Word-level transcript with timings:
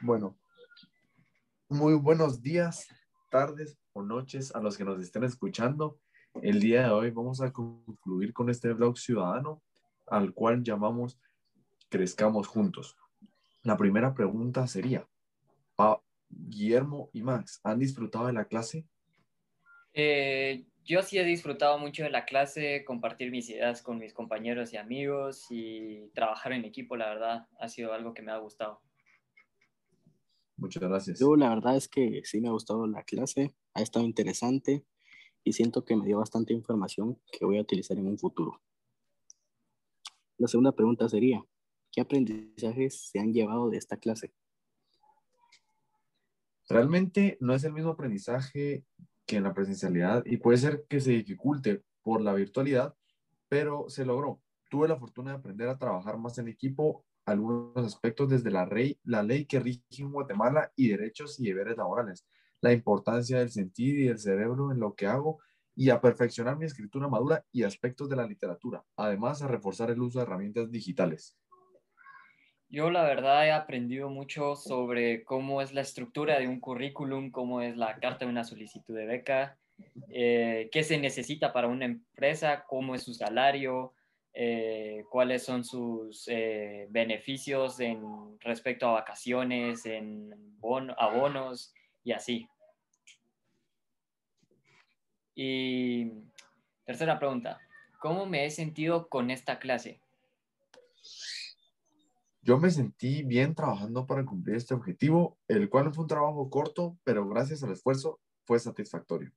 Bueno, 0.00 0.36
muy 1.68 1.94
buenos 1.94 2.42
días, 2.42 2.86
tardes 3.30 3.78
o 3.94 4.02
noches 4.02 4.54
a 4.54 4.60
los 4.60 4.76
que 4.76 4.84
nos 4.84 5.00
estén 5.00 5.24
escuchando. 5.24 5.98
El 6.42 6.60
día 6.60 6.82
de 6.82 6.90
hoy 6.90 7.10
vamos 7.10 7.40
a 7.40 7.50
concluir 7.50 8.34
con 8.34 8.50
este 8.50 8.72
blog 8.74 8.98
ciudadano 8.98 9.62
al 10.06 10.34
cual 10.34 10.62
llamamos 10.62 11.18
Crezcamos 11.88 12.46
Juntos. 12.46 12.96
La 13.62 13.76
primera 13.76 14.12
pregunta 14.12 14.66
sería, 14.66 15.08
Guillermo 16.28 17.08
y 17.12 17.22
Max, 17.22 17.60
¿han 17.64 17.78
disfrutado 17.78 18.26
de 18.26 18.32
la 18.34 18.44
clase? 18.44 18.84
Eh, 19.94 20.66
yo 20.84 21.02
sí 21.02 21.18
he 21.18 21.24
disfrutado 21.24 21.78
mucho 21.78 22.02
de 22.02 22.10
la 22.10 22.26
clase, 22.26 22.84
compartir 22.84 23.30
mis 23.30 23.48
ideas 23.48 23.80
con 23.80 23.98
mis 23.98 24.12
compañeros 24.12 24.72
y 24.72 24.76
amigos 24.76 25.46
y 25.48 26.10
trabajar 26.14 26.52
en 26.52 26.64
equipo, 26.64 26.96
la 26.96 27.08
verdad, 27.08 27.46
ha 27.58 27.68
sido 27.68 27.94
algo 27.94 28.12
que 28.12 28.22
me 28.22 28.32
ha 28.32 28.38
gustado. 28.38 28.82
Muchas 30.56 30.82
gracias. 30.82 31.18
Yo 31.18 31.36
la 31.36 31.50
verdad 31.50 31.76
es 31.76 31.88
que 31.88 32.22
sí 32.24 32.40
me 32.40 32.48
ha 32.48 32.52
gustado 32.52 32.86
la 32.86 33.02
clase, 33.02 33.54
ha 33.74 33.82
estado 33.82 34.04
interesante 34.04 34.84
y 35.44 35.52
siento 35.52 35.84
que 35.84 35.96
me 35.96 36.06
dio 36.06 36.18
bastante 36.18 36.54
información 36.54 37.20
que 37.30 37.44
voy 37.44 37.58
a 37.58 37.62
utilizar 37.62 37.98
en 37.98 38.06
un 38.06 38.18
futuro. 38.18 38.60
La 40.38 40.48
segunda 40.48 40.72
pregunta 40.72 41.08
sería, 41.08 41.44
¿qué 41.92 42.00
aprendizajes 42.00 43.08
se 43.10 43.18
han 43.18 43.32
llevado 43.32 43.70
de 43.70 43.78
esta 43.78 43.96
clase? 43.96 44.32
Realmente 46.68 47.36
no 47.40 47.54
es 47.54 47.64
el 47.64 47.72
mismo 47.72 47.90
aprendizaje 47.90 48.84
que 49.24 49.36
en 49.36 49.44
la 49.44 49.54
presencialidad 49.54 50.24
y 50.24 50.38
puede 50.38 50.58
ser 50.58 50.84
que 50.88 51.00
se 51.00 51.12
dificulte 51.12 51.82
por 52.02 52.20
la 52.20 52.32
virtualidad, 52.34 52.94
pero 53.48 53.88
se 53.88 54.04
logró. 54.04 54.40
Tuve 54.68 54.88
la 54.88 54.96
fortuna 54.96 55.32
de 55.32 55.38
aprender 55.38 55.68
a 55.68 55.78
trabajar 55.78 56.18
más 56.18 56.38
en 56.38 56.48
equipo 56.48 57.04
algunos 57.26 57.76
aspectos 57.76 58.30
desde 58.30 58.50
la, 58.50 58.64
ley, 58.66 58.98
la 59.04 59.22
ley 59.22 59.44
que 59.44 59.60
rige 59.60 59.82
en 59.98 60.12
Guatemala 60.12 60.72
y 60.76 60.88
derechos 60.88 61.38
y 61.40 61.48
deberes 61.48 61.76
laborales, 61.76 62.26
la 62.60 62.72
importancia 62.72 63.40
del 63.40 63.50
sentir 63.50 63.98
y 63.98 64.04
del 64.04 64.18
cerebro 64.18 64.72
en 64.72 64.80
lo 64.80 64.94
que 64.94 65.06
hago 65.06 65.40
y 65.74 65.90
a 65.90 66.00
perfeccionar 66.00 66.56
mi 66.56 66.64
escritura 66.64 67.08
madura 67.08 67.44
y 67.52 67.64
aspectos 67.64 68.08
de 68.08 68.16
la 68.16 68.26
literatura, 68.26 68.82
además 68.96 69.42
a 69.42 69.48
reforzar 69.48 69.90
el 69.90 70.00
uso 70.00 70.18
de 70.18 70.24
herramientas 70.24 70.70
digitales. 70.70 71.36
Yo 72.68 72.90
la 72.90 73.04
verdad 73.04 73.46
he 73.46 73.52
aprendido 73.52 74.08
mucho 74.08 74.56
sobre 74.56 75.22
cómo 75.24 75.60
es 75.62 75.72
la 75.72 75.82
estructura 75.82 76.38
de 76.38 76.48
un 76.48 76.60
currículum, 76.60 77.30
cómo 77.30 77.60
es 77.60 77.76
la 77.76 77.98
carta 77.98 78.24
de 78.24 78.30
una 78.30 78.44
solicitud 78.44 78.96
de 78.96 79.06
beca, 79.06 79.58
eh, 80.08 80.68
qué 80.72 80.82
se 80.82 80.98
necesita 80.98 81.52
para 81.52 81.68
una 81.68 81.84
empresa, 81.84 82.64
cómo 82.66 82.94
es 82.94 83.02
su 83.02 83.14
salario, 83.14 83.92
eh, 84.38 85.02
cuáles 85.08 85.44
son 85.44 85.64
sus 85.64 86.28
eh, 86.28 86.86
beneficios 86.90 87.80
en 87.80 88.38
respecto 88.40 88.86
a 88.86 88.92
vacaciones, 88.92 89.86
en 89.86 90.58
abonos 90.98 91.72
y 92.04 92.12
así. 92.12 92.46
Y 95.34 96.12
tercera 96.84 97.18
pregunta, 97.18 97.58
¿cómo 97.98 98.26
me 98.26 98.44
he 98.44 98.50
sentido 98.50 99.08
con 99.08 99.30
esta 99.30 99.58
clase? 99.58 100.02
Yo 102.42 102.58
me 102.58 102.70
sentí 102.70 103.22
bien 103.22 103.54
trabajando 103.54 104.06
para 104.06 104.26
cumplir 104.26 104.56
este 104.56 104.74
objetivo, 104.74 105.38
el 105.48 105.70
cual 105.70 105.94
fue 105.94 106.02
un 106.02 106.08
trabajo 106.08 106.50
corto, 106.50 106.98
pero 107.04 107.26
gracias 107.26 107.62
al 107.62 107.72
esfuerzo 107.72 108.20
fue 108.44 108.58
satisfactorio. 108.58 109.32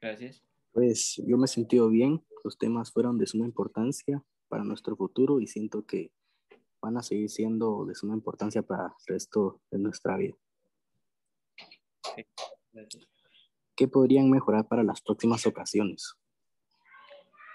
Gracias. 0.00 0.42
Pues 0.72 1.20
yo 1.26 1.36
me 1.36 1.44
he 1.44 1.48
sentido 1.48 1.90
bien, 1.90 2.24
los 2.44 2.58
temas 2.58 2.92
fueron 2.92 3.18
de 3.18 3.26
suma 3.26 3.46
importancia 3.46 4.22
para 4.48 4.64
nuestro 4.64 4.96
futuro 4.96 5.40
y 5.40 5.46
siento 5.46 5.84
que 5.86 6.12
van 6.80 6.96
a 6.96 7.02
seguir 7.02 7.30
siendo 7.30 7.84
de 7.84 7.94
suma 7.94 8.14
importancia 8.14 8.62
para 8.62 8.86
el 8.86 9.14
resto 9.14 9.60
de 9.70 9.78
nuestra 9.78 10.16
vida. 10.16 10.34
¿Qué 13.76 13.88
podrían 13.88 14.30
mejorar 14.30 14.66
para 14.66 14.82
las 14.82 15.00
próximas 15.00 15.46
ocasiones? 15.46 16.14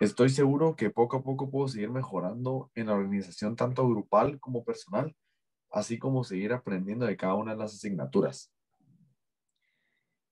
Estoy 0.00 0.28
seguro 0.28 0.76
que 0.76 0.90
poco 0.90 1.16
a 1.16 1.22
poco 1.22 1.50
puedo 1.50 1.66
seguir 1.66 1.90
mejorando 1.90 2.70
en 2.74 2.86
la 2.86 2.94
organización 2.94 3.56
tanto 3.56 3.88
grupal 3.88 4.38
como 4.38 4.64
personal, 4.64 5.16
así 5.70 5.98
como 5.98 6.22
seguir 6.22 6.52
aprendiendo 6.52 7.04
de 7.04 7.16
cada 7.16 7.34
una 7.34 7.52
de 7.52 7.58
las 7.58 7.74
asignaturas 7.74 8.52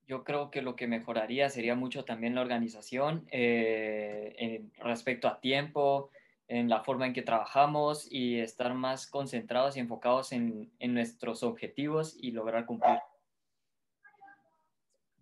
yo 0.07 0.23
creo 0.23 0.49
que 0.49 0.61
lo 0.61 0.75
que 0.75 0.87
mejoraría 0.87 1.49
sería 1.49 1.75
mucho 1.75 2.05
también 2.05 2.33
la 2.33 2.41
organización 2.41 3.27
eh, 3.29 4.63
respecto 4.79 5.27
a 5.27 5.39
tiempo, 5.41 6.09
en 6.47 6.69
la 6.69 6.81
forma 6.81 7.05
en 7.05 7.13
que 7.13 7.21
trabajamos 7.21 8.09
y 8.09 8.39
estar 8.39 8.73
más 8.73 9.05
concentrados 9.05 9.75
y 9.75 9.81
enfocados 9.81 10.31
en, 10.31 10.71
nuestros 10.79 11.43
objetivos 11.43 12.15
y 12.17 12.31
lograr 12.31 12.65
cumplir. 12.65 12.99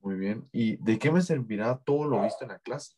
Muy 0.01 0.17
bien. 0.17 0.47
¿Y 0.51 0.75
de 0.77 0.99
qué 0.99 1.11
me 1.11 1.21
servirá 1.21 1.79
todo 1.83 2.05
lo 2.05 2.21
visto 2.21 2.43
en 2.43 2.51
la 2.51 2.59
clase? 2.59 2.93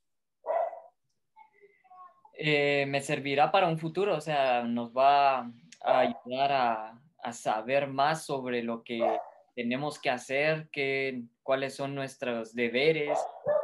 Eh, 2.33 2.85
me 2.89 2.99
servirá 2.99 3.49
para 3.49 3.69
un 3.69 3.77
futuro, 3.77 4.15
o 4.15 4.21
sea, 4.21 4.61
nos 4.63 4.91
va 4.95 5.39
a 5.39 5.99
ayudar 5.99 6.51
a, 6.51 7.01
a 7.23 7.33
saber 7.33 7.87
más 7.87 8.25
sobre 8.25 8.61
lo 8.61 8.83
que 8.83 9.19
tenemos 9.57 9.97
que 9.97 10.11
hacer, 10.11 10.69
qué, 10.71 11.23
cuáles 11.41 11.73
son 11.73 11.95
nuestros 11.95 12.53
deberes, 12.53 13.17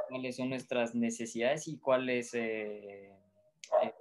cuáles 0.09 0.37
son 0.37 0.49
nuestras 0.49 0.95
necesidades 0.95 1.67
y 1.67 1.77
cuáles 1.77 2.33
eh, 2.33 3.11
eh, 3.83 3.93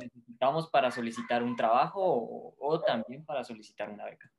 necesitamos 0.00 0.70
para 0.70 0.90
solicitar 0.90 1.42
un 1.42 1.54
trabajo 1.54 2.54
o, 2.58 2.80
también 2.80 3.22
para 3.26 3.44
solicitar 3.44 3.90
una 3.90 4.06
beca. 4.06 4.32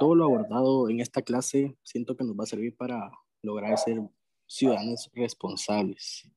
Todo 0.00 0.16
lo 0.16 0.24
abordado 0.24 0.90
en 0.90 0.98
esta 0.98 1.22
clase 1.22 1.76
siento 1.84 2.16
que 2.16 2.24
nos 2.24 2.36
va 2.36 2.42
a 2.42 2.46
servir 2.48 2.76
para 2.76 3.12
lograr 3.40 3.78
ser 3.78 4.00
ciudadanos 4.48 5.08
responsables. 5.14 6.28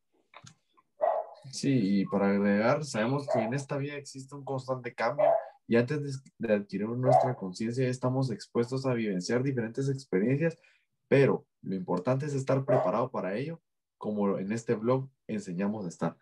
Sí, 1.51 2.01
y 2.01 2.05
para 2.05 2.29
agregar, 2.29 2.85
sabemos 2.85 3.27
que 3.33 3.39
en 3.39 3.55
esta 3.55 3.77
vida 3.77 3.95
existe 3.95 4.35
un 4.35 4.45
constante 4.45 4.93
cambio 4.93 5.25
y 5.71 5.77
antes 5.77 6.21
de, 6.37 6.53
adquirir 6.53 6.89
nuestra 6.89 7.33
conciencia 7.33 7.87
estamos 7.87 8.29
expuestos 8.29 8.85
a 8.85 8.93
vivenciar 8.93 9.41
diferentes 9.41 9.87
experiencias, 9.87 10.59
pero 11.07 11.47
lo 11.61 11.75
importante 11.75 12.25
es 12.25 12.33
estar 12.33 12.65
preparado 12.65 13.09
para 13.09 13.37
ello, 13.37 13.61
como 13.97 14.37
en 14.37 14.51
este 14.51 14.75
blog 14.75 15.09
enseñamos 15.27 15.85
a 15.85 15.87
estar. 15.87 16.17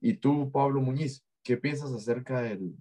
Y 0.00 0.14
tú, 0.14 0.50
Pablo 0.50 0.80
Muñiz, 0.80 1.24
¿qué 1.44 1.56
piensas 1.56 1.92
acerca 1.92 2.42
del, 2.42 2.74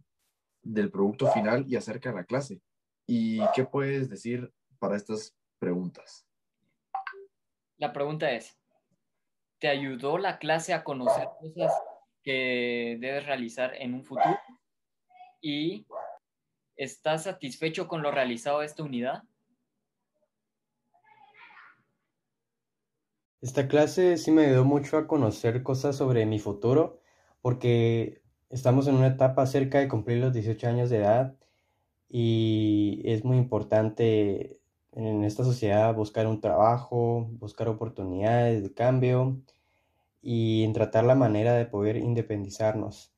del 0.63 0.90
producto 0.90 1.28
final 1.28 1.66
y 1.68 1.75
acerca 1.75 2.09
de 2.09 2.16
la 2.16 2.24
clase? 2.24 2.63
¿Y 3.06 3.41
qué 3.53 3.63
puedes 3.63 4.09
decir 4.09 4.51
para 4.79 4.95
estas 4.95 5.38
preguntas? 5.59 6.25
La 7.78 7.94
pregunta 7.94 8.31
es, 8.31 8.57
¿te 9.59 9.68
ayudó 9.68 10.18
la 10.18 10.40
clase 10.40 10.74
a 10.74 10.84
conocer 10.84 11.28
cosas 11.40 11.72
que 12.24 12.97
debes 13.00 13.24
realizar 13.28 13.75
en 13.75 13.94
un 13.94 14.03
futuro? 14.03 14.35
Y 15.45 15.85
¿estás 16.75 17.25
satisfecho 17.25 17.88
con 17.88 18.01
lo 18.01 18.09
realizado 18.09 18.61
de 18.61 18.66
esta 18.66 18.81
unidad? 18.81 19.22
Esta 23.41 23.67
clase 23.67 24.17
sí 24.17 24.31
me 24.31 24.47
ayudó 24.47 24.66
mucho 24.66 24.97
a 24.97 25.06
conocer 25.06 25.61
cosas 25.61 25.95
sobre 25.95 26.25
mi 26.25 26.39
futuro 26.39 27.00
porque 27.44 28.23
estamos 28.50 28.88
en 28.88 28.95
una 28.95 29.07
etapa 29.07 29.45
cerca 29.45 29.78
de 29.78 29.88
cumplir 29.88 30.17
los 30.17 30.33
18 30.33 30.67
años 30.67 30.89
de 30.89 30.97
edad 30.97 31.38
y 32.09 33.03
es 33.06 33.23
muy 33.23 33.38
importante 33.38 34.59
en 34.94 35.23
esta 35.23 35.44
sociedad 35.44 35.94
buscar 35.94 36.25
un 36.25 36.41
trabajo, 36.41 37.27
buscar 37.33 37.67
oportunidades 37.67 38.63
de 38.63 38.73
cambio 38.73 39.39
y 40.23 40.63
en 40.63 40.73
tratar 40.73 41.03
la 41.03 41.13
manera 41.13 41.53
de 41.53 41.67
poder 41.67 41.97
independizarnos 41.97 43.14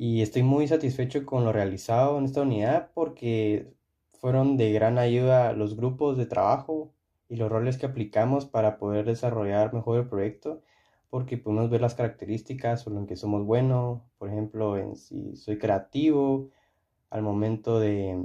y 0.00 0.22
estoy 0.22 0.44
muy 0.44 0.68
satisfecho 0.68 1.26
con 1.26 1.44
lo 1.44 1.52
realizado 1.52 2.18
en 2.18 2.24
esta 2.24 2.42
unidad 2.42 2.92
porque 2.94 3.74
fueron 4.20 4.56
de 4.56 4.72
gran 4.72 4.96
ayuda 4.96 5.52
los 5.54 5.76
grupos 5.76 6.16
de 6.16 6.26
trabajo 6.26 6.92
y 7.28 7.34
los 7.34 7.50
roles 7.50 7.78
que 7.78 7.86
aplicamos 7.86 8.46
para 8.46 8.78
poder 8.78 9.06
desarrollar 9.06 9.74
mejor 9.74 9.98
el 9.98 10.08
proyecto 10.08 10.62
porque 11.10 11.36
podemos 11.36 11.68
ver 11.68 11.80
las 11.80 11.96
características 11.96 12.86
o 12.86 12.96
en 12.96 13.06
que 13.08 13.16
somos 13.16 13.44
buenos, 13.44 14.02
por 14.18 14.28
ejemplo, 14.28 14.76
si 14.94 15.34
soy 15.34 15.58
creativo 15.58 16.50
al 17.10 17.22
momento 17.22 17.80
de, 17.80 18.22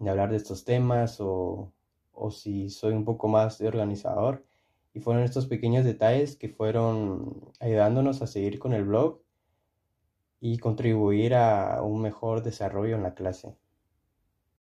hablar 0.00 0.30
de 0.30 0.36
estos 0.36 0.64
temas 0.66 1.20
o, 1.22 1.72
o 2.12 2.30
si 2.30 2.68
soy 2.68 2.92
un 2.92 3.06
poco 3.06 3.28
más 3.28 3.60
organizador. 3.62 4.44
Y 4.94 5.00
fueron 5.00 5.22
estos 5.22 5.46
pequeños 5.46 5.86
detalles 5.86 6.36
que 6.36 6.50
fueron 6.50 7.50
ayudándonos 7.60 8.20
a 8.20 8.26
seguir 8.26 8.58
con 8.58 8.74
el 8.74 8.84
blog 8.84 9.22
y 10.42 10.58
contribuir 10.58 11.34
a 11.36 11.82
un 11.82 12.02
mejor 12.02 12.42
desarrollo 12.42 12.96
en 12.96 13.02
la 13.04 13.14
clase. 13.14 13.56